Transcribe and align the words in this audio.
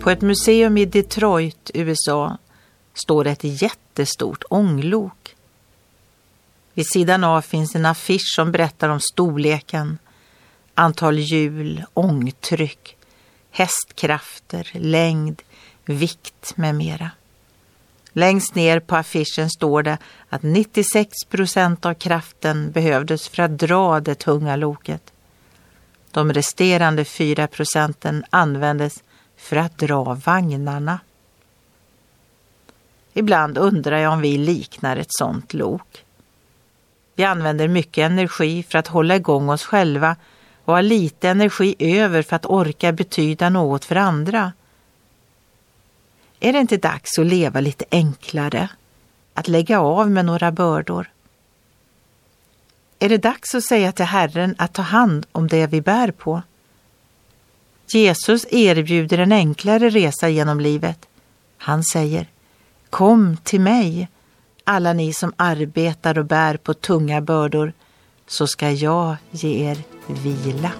På 0.00 0.10
ett 0.10 0.22
museum 0.22 0.78
i 0.78 0.84
Detroit, 0.84 1.70
USA, 1.74 2.38
står 2.94 3.26
ett 3.26 3.44
jättestort 3.62 4.44
ånglok. 4.50 5.36
Vid 6.74 6.86
sidan 6.86 7.24
av 7.24 7.40
finns 7.40 7.74
en 7.74 7.86
affisch 7.86 8.34
som 8.36 8.52
berättar 8.52 8.88
om 8.88 9.00
storleken, 9.00 9.98
antal 10.74 11.18
hjul, 11.18 11.84
ångtryck, 11.94 12.96
hästkrafter, 13.50 14.70
längd, 14.72 15.42
vikt 15.84 16.56
med 16.56 16.74
mera. 16.74 17.10
Längst 18.12 18.54
ner 18.54 18.80
på 18.80 18.96
affischen 18.96 19.50
står 19.50 19.82
det 19.82 19.98
att 20.28 20.42
96 20.42 21.24
procent 21.30 21.86
av 21.86 21.94
kraften 21.94 22.70
behövdes 22.70 23.28
för 23.28 23.42
att 23.42 23.58
dra 23.58 24.00
det 24.00 24.14
tunga 24.14 24.56
loket. 24.56 25.12
De 26.10 26.32
resterande 26.32 27.04
4 27.04 27.46
procenten 27.46 28.24
användes 28.30 29.02
för 29.40 29.56
att 29.56 29.78
dra 29.78 30.14
vagnarna. 30.14 31.00
Ibland 33.12 33.58
undrar 33.58 33.98
jag 33.98 34.12
om 34.12 34.20
vi 34.20 34.38
liknar 34.38 34.96
ett 34.96 35.12
sånt 35.14 35.54
lok. 35.54 36.04
Vi 37.14 37.24
använder 37.24 37.68
mycket 37.68 38.10
energi 38.10 38.62
för 38.62 38.78
att 38.78 38.86
hålla 38.86 39.16
igång 39.16 39.48
oss 39.48 39.64
själva 39.64 40.16
och 40.64 40.74
har 40.74 40.82
lite 40.82 41.28
energi 41.28 41.74
över 41.78 42.22
för 42.22 42.36
att 42.36 42.46
orka 42.46 42.92
betyda 42.92 43.48
något 43.48 43.84
för 43.84 43.96
andra. 43.96 44.52
Är 46.40 46.52
det 46.52 46.58
inte 46.58 46.76
dags 46.76 47.18
att 47.18 47.26
leva 47.26 47.60
lite 47.60 47.84
enklare? 47.90 48.68
Att 49.34 49.48
lägga 49.48 49.80
av 49.80 50.10
med 50.10 50.24
några 50.24 50.52
bördor? 50.52 51.10
Är 52.98 53.08
det 53.08 53.18
dags 53.18 53.54
att 53.54 53.64
säga 53.64 53.92
till 53.92 54.04
Herren 54.04 54.54
att 54.58 54.72
ta 54.72 54.82
hand 54.82 55.26
om 55.32 55.48
det 55.48 55.66
vi 55.66 55.80
bär 55.80 56.10
på? 56.10 56.42
Jesus 57.98 58.46
erbjuder 58.50 59.18
en 59.18 59.32
enklare 59.32 59.90
resa 59.90 60.28
genom 60.28 60.60
livet. 60.60 61.06
Han 61.58 61.84
säger 61.84 62.26
Kom 62.90 63.36
till 63.36 63.60
mig, 63.60 64.08
alla 64.64 64.92
ni 64.92 65.12
som 65.12 65.32
arbetar 65.36 66.18
och 66.18 66.24
bär 66.24 66.56
på 66.56 66.74
tunga 66.74 67.20
bördor, 67.20 67.72
så 68.26 68.46
ska 68.46 68.70
jag 68.70 69.16
ge 69.30 69.70
er 69.70 69.78
vila. 70.06 70.72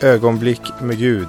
Ögonblick 0.00 0.62
med 0.80 0.98
Gud 0.98 1.28